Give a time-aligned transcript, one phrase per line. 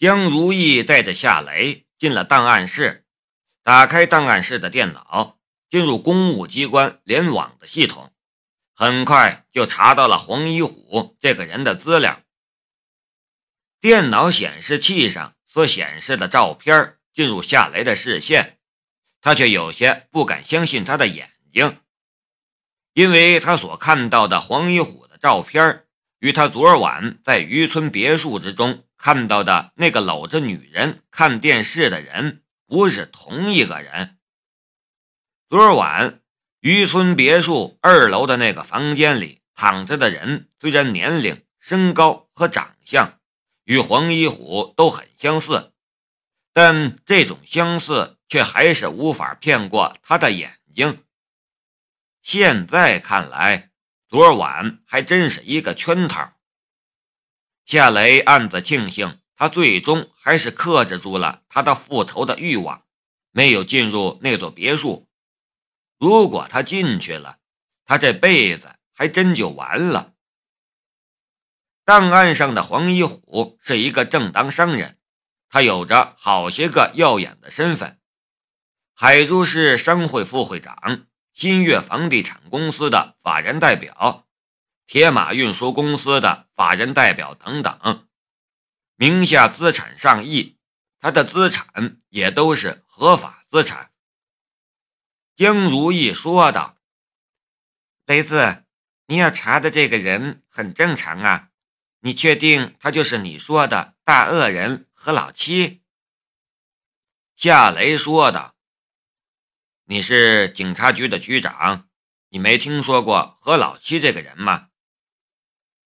[0.00, 3.04] 江如意带着夏雷进了档案室，
[3.62, 5.38] 打开档案室的电脑，
[5.68, 8.10] 进入公务机关联网的系统，
[8.74, 12.22] 很快就查到了黄一虎这个人的资料。
[13.78, 18.58] 电脑显示器上所显示的照片进入夏雷的视线，
[19.20, 21.78] 他却有些不敢相信他的眼睛，
[22.94, 25.84] 因为他所看到的黄一虎的照片
[26.20, 34.18] 与他昨晚在渔村别墅之中看到的那个搂着女人看电视的人不是同一个人。
[35.48, 36.20] 昨晚
[36.60, 43.18] 渔村别墅二楼的那个房间里躺着的人，虽然年龄、身高和长相。
[43.64, 45.72] 与黄一虎都很相似，
[46.52, 51.04] 但这种相似却还是无法骗过他的眼睛。
[52.20, 53.70] 现在看来，
[54.08, 56.32] 昨晚还真是一个圈套。
[57.70, 62.82] 夏雷暗自庆幸，他最终还是克制住了他的复仇的欲望，
[63.30, 65.08] 没有进入那座别墅。
[65.96, 67.38] 如果他进去了，
[67.84, 70.14] 他这辈子还真就完了。
[71.84, 74.98] 档案上的黄一虎是一个正当商人，
[75.48, 78.00] 他有着好些个耀眼的身份：
[78.96, 84.26] 海珠市商会副会长、新月房地产公司的法人代表、
[84.90, 88.08] 铁马运输公司的法人代表等等，
[88.96, 90.58] 名下资产上亿，
[90.98, 93.92] 他的资产也都是合法资产。
[95.36, 96.76] 江如意说道
[98.04, 98.64] ：“雷子，
[99.06, 101.50] 你要查的这个人很正常啊。”
[102.02, 105.84] 你确定他就是你说的大恶人何老七？
[107.36, 108.56] 夏雷说道
[109.86, 111.88] ：“你是警察局的局长，
[112.30, 114.66] 你没听说过何老七这个人吗？”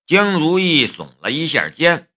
[0.06, 2.10] 江如意耸了一下肩。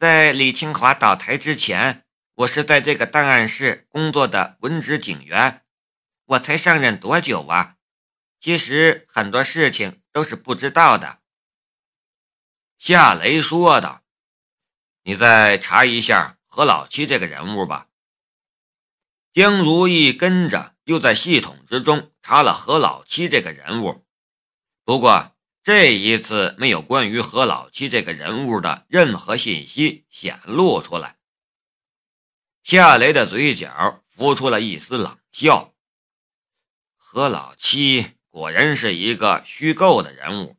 [0.00, 5.64] 在李清华倒台之前，我是在这个档案室工作的文职警员，
[6.24, 7.76] 我才上任多久啊？
[8.40, 11.20] 其实很多事情都是不知道的。
[12.78, 14.02] 夏雷说道
[15.04, 17.86] ：“你再查一下何老七这个人物吧。”
[19.32, 24.04] 江如意跟着又在系统之中查了何老七这个人物，
[24.84, 25.35] 不过
[25.66, 31.16] 这一次没有关于何老七这个人物的任何信息显露出来。
[32.62, 35.74] 夏雷的嘴角浮出了一丝冷笑
[36.94, 40.56] ：“何老七果然是一个虚构的人物。”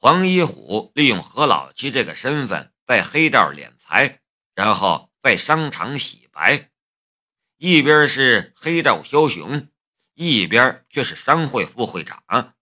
[0.00, 4.18] 黄一虎利用何老七这个身份在黑道敛财，
[4.52, 6.70] 然后在商场洗白，
[7.58, 9.68] 一边是黑道枭雄，
[10.14, 12.56] 一边却是商会副会长。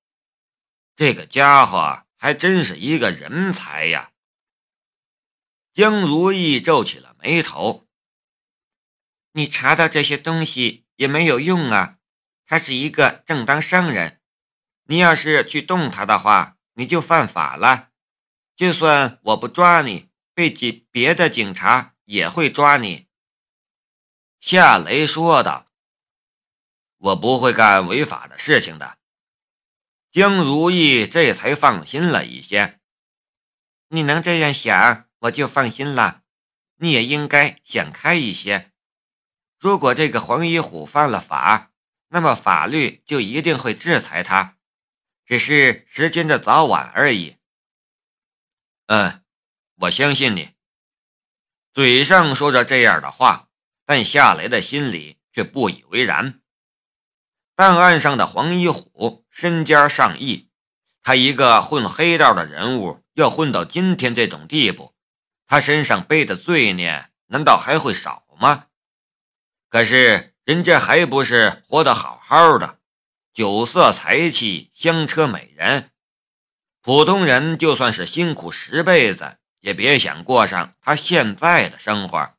[0.97, 4.11] 这个家伙还真是一个人才呀！
[5.73, 7.87] 江如意皱起了眉头
[9.33, 11.99] ：“你查到这些东西也没有用啊！
[12.45, 14.21] 他是一个正当商人，
[14.87, 17.89] 你要是去动他的话。”你就犯法了，
[18.55, 23.09] 就算我不抓你，被几别的警察也会抓你。”
[24.41, 25.73] 夏雷说道
[26.99, 28.99] ，“我不会干违法的事情的。”
[30.17, 32.81] 江如意这才放心了一些。
[33.89, 36.23] 你能这样想，我就放心了。
[36.77, 38.73] 你也应该想开一些。
[39.59, 41.71] 如果这个黄一虎犯了法，
[42.09, 44.57] 那么法律就一定会制裁他。
[45.27, 47.37] 只是时间的早晚而已。
[48.87, 49.23] 嗯，
[49.81, 50.55] 我相信你。
[51.75, 53.51] 嘴上说着这样的话，
[53.85, 56.41] 但夏雷的心里却不以为然。
[57.57, 60.51] 档案上的黄一虎身家上亿，
[61.03, 64.95] 他一个混黑道的人物，要混到今天这种地步，
[65.47, 68.67] 他身上背的罪孽难道还会少吗？
[69.71, 72.79] 可是人家还不是活得好好的。
[73.33, 75.91] 酒色财气，香车美人，
[76.83, 82.35] 普通人就算是辛苦十辈子，也别想过上他现在的生活。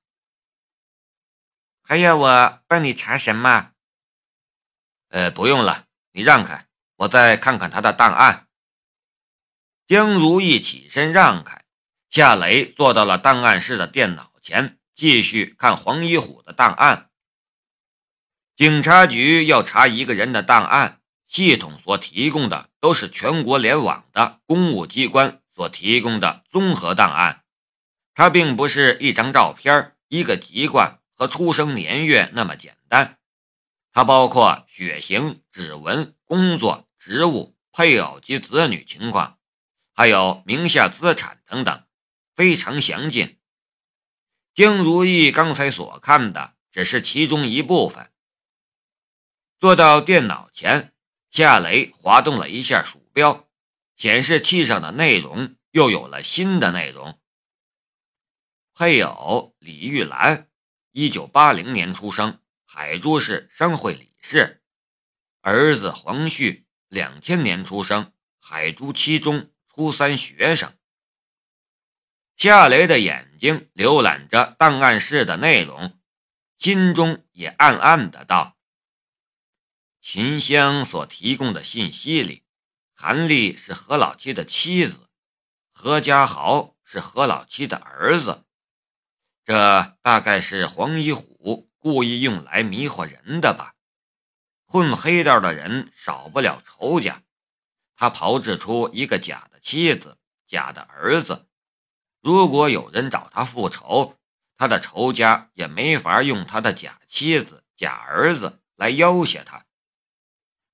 [1.83, 3.71] 还要我帮你查什么？
[5.09, 6.67] 呃，不用了，你让开，
[6.97, 8.47] 我再看看他的档案。
[9.85, 11.63] 江如意起身让开，
[12.09, 17.09] 夏雷坐到了档案室的电脑前，继续看黄一虎的档案。
[18.55, 27.43] 警察局要查一个人的档案，系统所提供的都是全国联网的公务机关所提供的综合档案，
[28.13, 33.17] 它并不是一张照片、一个籍贯和出生年月那么简单，
[33.97, 39.39] 它包括血型、指纹、工作、职务、配偶及子女情况，
[39.91, 41.83] 还有名下资产等等，
[42.35, 43.39] 非常详尽。
[44.53, 48.11] 江如意刚才所看的只是其中一部分。
[49.57, 50.93] 坐到电脑前，
[51.31, 53.47] 夏雷滑动了一下鼠标，
[53.95, 57.19] 显示器上的内容又有了新的内容。
[58.75, 60.47] 配偶李玉兰，
[60.91, 64.59] 一九八零年出生，海珠市商会理事；
[65.39, 68.11] 儿子黄旭，两千年出生，
[68.41, 70.77] 海珠七中初三学生。
[72.35, 75.97] 夏雷的眼睛浏览着档案室的内容，
[76.57, 78.57] 心中也暗暗的道
[80.01, 82.43] ：“秦香所提供的信息里，
[82.93, 85.09] 韩立是何老七的妻子，
[85.71, 88.43] 何家豪是何老七的儿子。”
[89.45, 93.75] 这大概是黄一虎故意用来迷惑人的吧？
[94.65, 97.23] 混黑道的人少不了仇家，
[97.95, 101.47] 他炮制出一个假的妻子、假的儿子。
[102.21, 104.17] 如果有人找他复仇，
[104.57, 109.65] 他的仇家也没法用他的假妻子、假儿子来要挟他。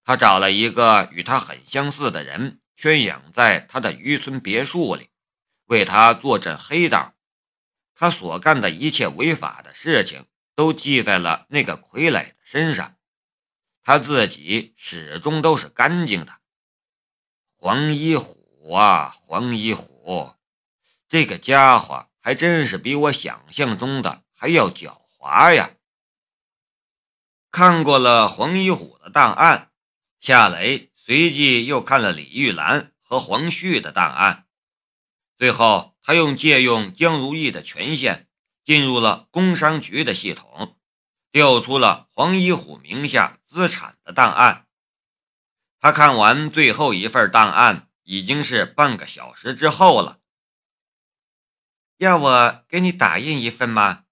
[0.03, 5.09] 他找了一个与他很相似的人，圈养在他的渔村别墅里，
[5.65, 7.13] 为他坐镇黑道。
[7.93, 12.97] 他所干的一切违法的事情都记在了那个傀儡的身上，
[13.81, 16.39] 他自己始终都是干净的。
[17.55, 20.33] 黄一虎啊，黄一虎，
[21.07, 25.71] 这个家伙还真是比我想象中的还要狡猾呀！
[27.51, 29.71] 看过了黄一虎的档案，
[30.19, 34.47] 夏雷随即又看了李玉兰和黄旭的档案，
[35.37, 35.91] 最后。
[36.05, 38.27] 他用借用江如意的权限，
[38.63, 40.77] 进入了工商局的系统，
[41.31, 44.67] 调出了黄一虎名下资产的档案。
[45.79, 50.19] 他看完最后一份档案，已经是半个小时之后了。
[51.97, 54.05] 要我给你打印一份吗？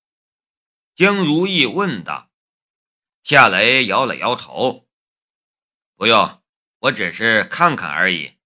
[0.93, 2.29] 江如意问道。
[3.23, 4.87] 夏雷摇了摇头
[5.95, 6.41] ：“不用，
[6.79, 8.37] 我只是看看而已。”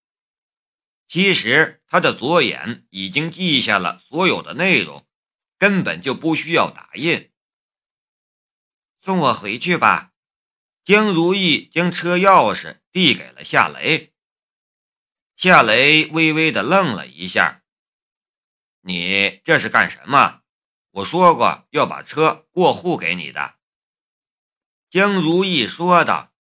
[1.07, 5.04] 其实他的左眼已经记下了所有的内容，
[5.65, 7.31] 根本就不需要打印。
[9.01, 10.13] 送我回去吧。
[10.83, 14.13] 江如意将车钥匙递给了夏雷。
[15.35, 17.63] 夏雷微微的愣了一下
[18.81, 20.43] ：“你这是干什么？
[20.91, 23.55] 我说过要把车过户给你的。”
[24.91, 26.31] 江如意说道：“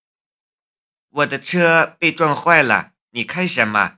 [1.09, 3.97] 我的车被撞坏了，你开什么？”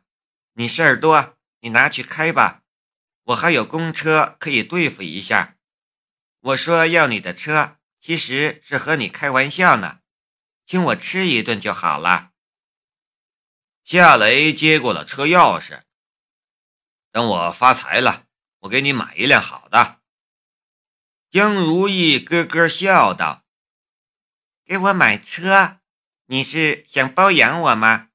[0.56, 2.64] 你事儿多，你拿去开吧，
[3.28, 5.58] 我还有公车可以对付一下。
[6.40, 10.00] 我说要你的车，其实是和你开玩笑呢，
[10.66, 12.32] 请我吃一顿就好了。
[13.84, 15.84] 夏雷接过了车钥匙，
[17.12, 18.28] 等我发财了，
[18.60, 20.00] 我给你买一辆好的。
[21.30, 23.46] 江如意咯咯笑道
[24.64, 25.80] ：“给我买车，
[26.28, 28.10] 你是想包养我吗？”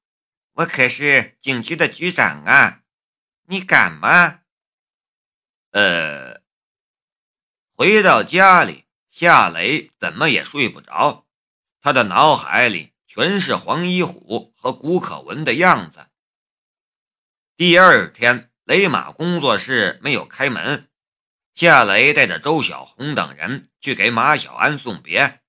[0.53, 2.81] 我可是警局的局长啊，
[3.47, 4.41] 你敢吗？
[5.73, 6.39] 呃，
[7.75, 11.25] 回到家里，夏雷怎么也睡不着，
[11.81, 16.05] 他的脑海里全是黄一虎和古可文的样子。
[17.57, 20.91] 第二天，雷马工作室没有开门，
[21.55, 25.41] 夏雷带着周小红等人去给马小安送别，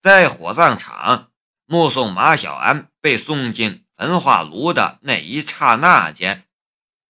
[0.00, 1.28] 在火葬场。
[1.66, 6.46] 目送马小安被送进焚化炉的那一刹那间，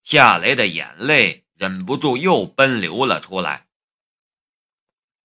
[0.03, 3.69] 夏雷的眼泪忍不住又奔流了出来。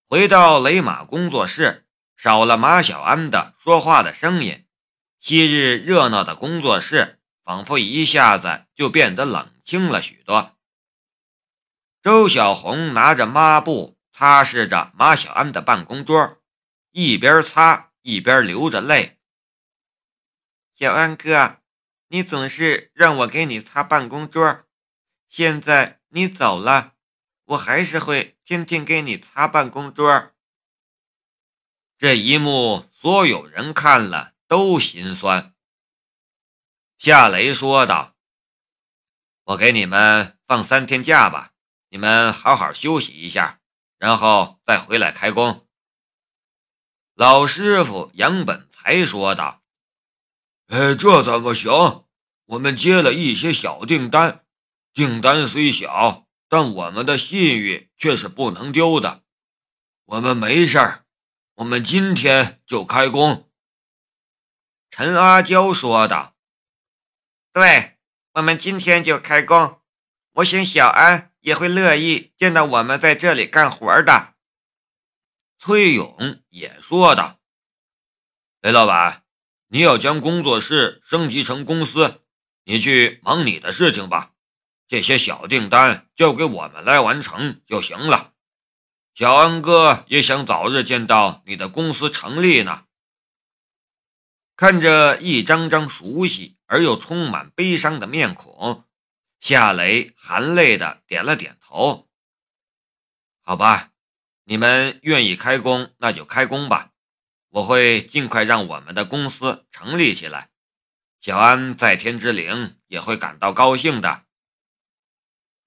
[0.08, 4.67] 回到雷马工作室，少了马小安的说话的声音，
[5.20, 10.56] 昔日热闹的工作室仿佛一下子就变得冷清了许多。
[12.03, 16.38] 周小红拿着抹布擦拭着马小安的办公桌，
[16.91, 19.17] 一边擦一边流着泪。
[20.75, 21.62] 小安哥，
[22.10, 24.65] 你总是让我给你擦办公桌，
[25.27, 26.96] 现在你走了，
[27.46, 30.32] 我还是会天天给你擦办公桌。
[31.98, 35.54] 这一幕，所有人看了都心酸。
[36.98, 38.16] 夏雷说道
[39.46, 41.54] ：“我给你们放三天假吧，
[41.90, 43.60] 你们好好休息一下，
[43.98, 45.68] 然后再回来开工。”
[47.16, 49.64] 老师傅杨本才说道。
[50.68, 52.06] 哎，这怎么行？
[52.46, 54.46] 我们接了一些小订单，
[54.98, 59.22] 订单虽小，但我们的信誉却是不能丢的。
[60.06, 61.06] 我们没事儿，
[61.54, 63.48] 我们今天就开工。”
[64.89, 66.36] 陈阿娇说道。
[67.54, 68.00] “对，
[68.34, 69.80] 我们今天就开工。
[70.38, 74.34] 我想小安也会乐意见到我们在这里干活的。
[75.60, 77.39] 崔勇也说道
[78.62, 79.24] ：“雷老板，
[79.68, 82.24] 你要将工作室升级成公司，
[82.63, 84.34] 你去忙你的事情吧，
[84.88, 88.34] 这些小订单交给我们来完成就行了。
[89.13, 92.86] 小安哥也想早日见到你的公司成立呢。”
[94.56, 98.86] 看着一张张熟悉而又充满悲伤的面孔，
[99.39, 102.08] 夏雷含泪的点了点头。
[103.41, 103.91] 好吧，
[104.46, 106.91] 你们愿意开工，那就开工吧。
[107.50, 110.50] 我会尽快让我们的公司成立起来。
[111.22, 114.27] 小安在天之灵也会感到高兴的。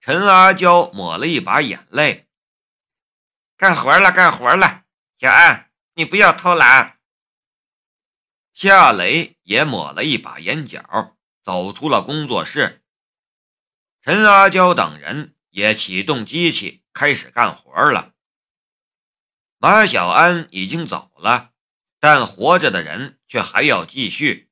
[0.00, 2.26] 陈阿娇抹了一把眼泪，
[3.59, 4.85] 干活了，干活了。
[5.19, 6.99] 小安，你不要偷懒。
[8.54, 12.83] 夏雷也抹了一把眼角，走出了工作室。
[14.00, 18.14] 陈阿娇等人也启动机器，开始干活了。
[19.59, 21.52] 马小安已经走了，
[21.99, 24.50] 但活着的人却还要继续，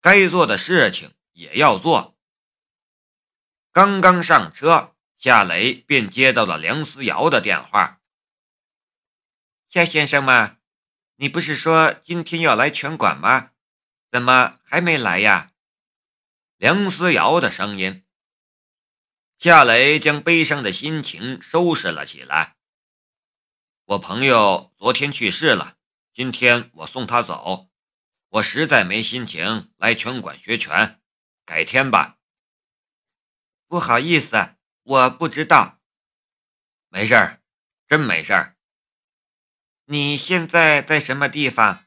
[0.00, 2.13] 该做的事情也要做。
[3.74, 8.00] 刚刚上车，夏雷便接到了梁思瑶的电话
[9.68, 10.58] ：“夏先生吗？”
[11.18, 13.50] 你不是说今天要来拳馆吗？
[14.12, 15.50] 怎么还没来呀？
[16.56, 18.04] 梁思瑶的声音。
[19.38, 22.54] 夏雷将悲伤的心情收拾了起来。
[23.86, 25.78] 我朋友昨天去世了，
[26.12, 27.68] 今天我送他走。
[28.28, 31.00] 我实在没心情来拳馆学拳，
[31.44, 32.18] 改天吧。
[33.74, 34.54] 不好意思，
[34.84, 35.80] 我不知道。
[36.90, 37.42] 没事儿，
[37.88, 38.56] 真没事儿。
[39.86, 41.84] 你现在在什么地方？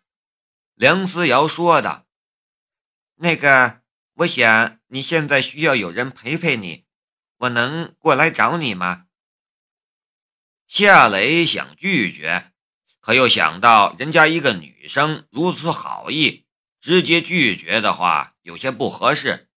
[0.73, 2.05] 梁思瑶说的。
[3.15, 3.83] 那个，
[4.15, 6.85] 我想你现在需要有人陪陪你，
[7.37, 9.05] 我能过来找你吗？
[10.67, 12.51] 夏雷想拒绝，
[12.99, 16.45] 可又想到人家一个女生如此好意，
[16.81, 19.49] 直接拒绝的话有些不合适。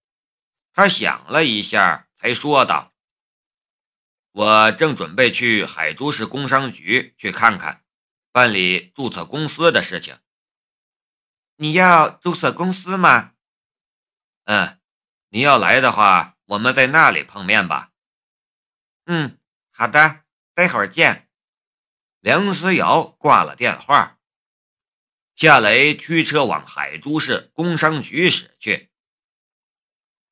[0.72, 2.92] 他想了一下，才说道
[4.32, 7.84] ：“我正准备去海珠市工商局去看看。”
[8.32, 10.16] 办理注册公司的事情，
[11.56, 13.32] 你要注册公司吗？
[14.44, 14.78] 嗯，
[15.30, 17.90] 你要来的话，我们在那里碰面吧。
[19.06, 19.36] 嗯，
[19.72, 20.24] 好的，
[20.54, 21.28] 待会儿见。
[22.20, 24.20] 梁思瑶挂了电话，
[25.34, 28.92] 夏雷驱车往海珠市工商局驶去。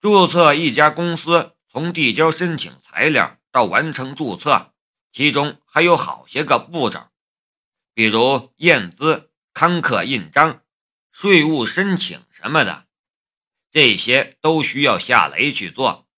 [0.00, 4.74] 注册一家公司，从递交申请材料到完成注册，
[5.12, 7.08] 其中还有好些个步骤。
[7.94, 10.64] 比如验资、刊刻印章、
[11.12, 12.88] 税务申请什么的，
[13.70, 16.08] 这些都需要夏雷去做。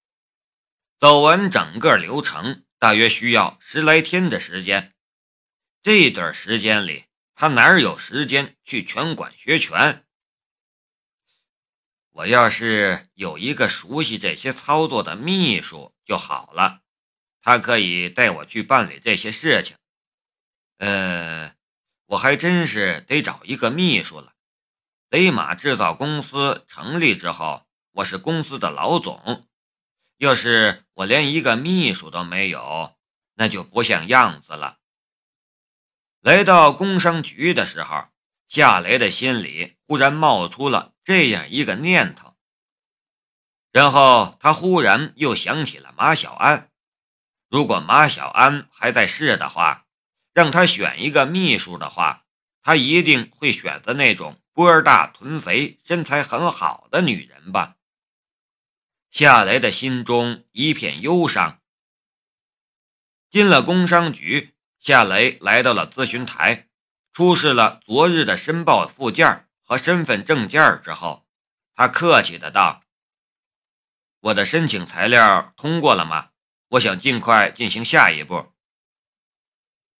[0.98, 4.94] 走完整个流程，大约需要十来天的时间。
[5.82, 10.06] 这段时间里，他哪有时间去拳馆学拳？
[12.20, 16.82] 我要是有一个熟悉这些操作的秘书就好了，
[17.40, 19.76] 他可以带我去办理这些事情。
[20.78, 21.54] 嗯。
[22.06, 24.32] 我还真是得找一个秘书了。
[25.10, 29.46] 雷马制造公司成立之后，我是公司的老总，
[30.18, 32.96] 要是我连一个秘书都没有，
[33.34, 34.78] 那就不像样子了。
[36.20, 38.08] 来到工商局的时候，
[38.48, 42.36] 夏雷的心里忽然冒出了这样一个念头，
[43.72, 46.70] 然后他忽然又想起了马小安。
[47.48, 49.86] 如果马小安还在世的话。
[50.32, 52.24] 让他选一个秘书的话，
[52.62, 57.74] 他一定会选择那种波儿大、臀肥、身材很好的女人吧。
[59.10, 61.60] 夏雷的心中一片忧伤。
[63.28, 66.68] 进了工商局，夏雷来到了咨询台，
[67.12, 71.28] 出示了昨日的申报附件和身份证件之后，
[71.76, 72.82] 他客气的道
[74.18, 76.30] ：“我的申请材料通过了吗？
[76.70, 78.52] 我想尽快进行下一步。”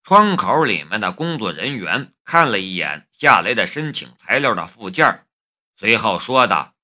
[0.03, 5.29] 窗口里面的工作人员看了一眼夏雷的申请材料的附件，
[5.77, 6.75] 随后说道：“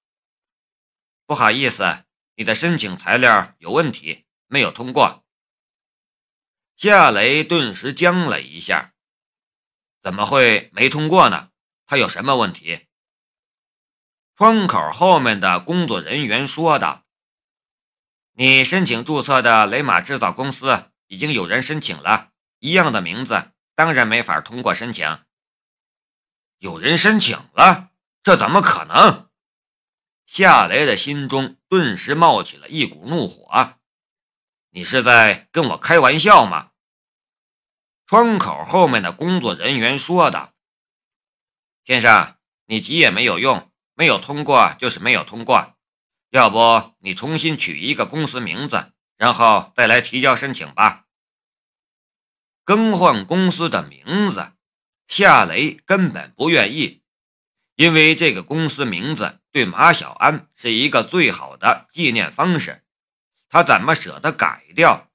[1.27, 2.05] 不好意思，
[2.37, 5.27] 你的申请材料有问题，没有通过。”
[6.79, 8.95] 夏雷顿时僵了一下
[10.01, 11.51] ：“怎么会没通过呢？
[11.87, 12.87] 他有什么问题？”
[14.37, 17.05] 窗口后面的工作人员说道
[18.35, 25.21] ：“你申请注册的雷马制造公司已经有人申请了。”一样的名字，当然没法通过申请。
[26.57, 27.91] 有人申请了，
[28.23, 29.29] 这怎么可能？
[30.25, 33.79] 夏雷的心中顿时冒起了一股怒火。
[34.71, 36.71] 你是在跟我开玩笑吗？
[38.07, 40.55] 窗口后面的工作人员说道
[41.87, 45.77] ：“先生，你急也没有用，没有通过就是没有通过。
[46.31, 51.07] 要不你重新取一个公司名字，然后再来提交申请吧。
[52.65, 54.55] 更换公司的名字，
[55.07, 57.05] 夏雷根本不愿意，
[57.77, 62.85] 因为这个公司名字对马小安是一个最好的纪念方式，
[63.49, 65.13] 他怎么舍得改掉？”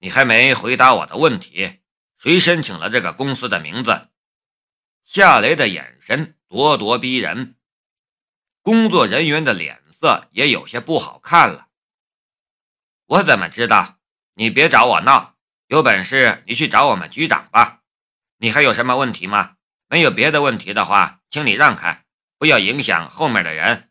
[0.00, 1.80] 你还没回答我的问题，
[2.16, 4.08] 谁申请了这个公司的名字？
[5.14, 7.58] 夏雷的眼神咄咄逼人，
[8.62, 11.68] 工作人员的脸色也有些不好看了。
[13.04, 13.98] 我怎么知道？
[14.36, 17.82] 你别找我闹，有本事你去找我们局长吧。
[18.38, 19.56] 你还有什么问题吗？
[19.86, 22.06] 没有别的问题的话，请你让开，
[22.38, 23.90] 不要影响后面的人。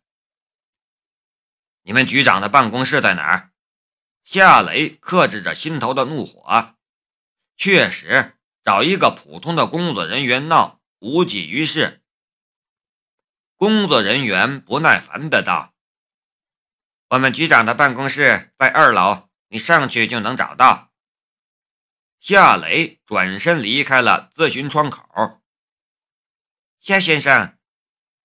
[1.84, 3.52] 你们局长的办公室在哪儿？
[4.24, 6.74] 夏雷克制着心头的怒火，
[7.56, 12.04] 确实找一个普通的工作人员闹无济于事。
[13.56, 15.74] 工作人员不耐烦的道
[17.10, 20.92] ：“我们局长的办公室在二楼，你上去就能找到。”
[22.22, 25.42] 夏雷转身离开了咨询窗口。
[26.80, 27.58] 夏先生，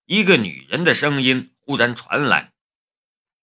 [0.04, 2.52] 一个女人的声音忽然传来。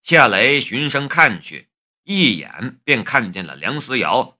[0.03, 1.69] 夏雷循声看去。
[2.05, 4.37] 一眼便看见了梁思瑶，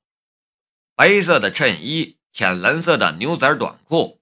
[0.96, 4.22] 白色的衬衣，浅蓝色的牛仔短裤，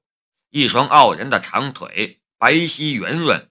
[0.51, 3.49] 一双傲人的长腿，白皙圆润。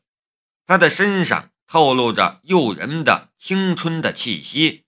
[0.66, 4.84] 她的身上透露着诱人的青春的气息。